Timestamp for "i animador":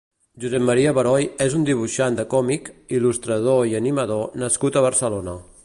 3.73-4.27